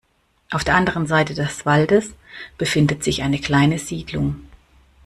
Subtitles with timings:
[0.49, 2.15] Auf der anderen Seite des Waldes
[2.57, 4.41] befindet sich eine kleine Siedlung.